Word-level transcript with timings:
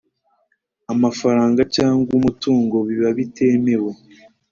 amafaranga 0.93 1.61
cyangwa 1.75 2.09
umutungo 2.19 2.75
biba 2.87 3.09
bitemewe 3.17 3.91